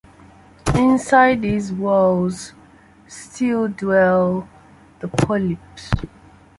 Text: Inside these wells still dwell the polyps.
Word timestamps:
Inside 0.73 1.43
these 1.43 1.71
wells 1.71 2.53
still 3.07 3.67
dwell 3.67 4.49
the 4.99 5.07
polyps. 5.07 5.91